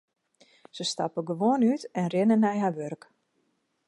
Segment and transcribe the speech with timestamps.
[0.75, 3.03] Se stappe gewoan út en rinne nei har wurk.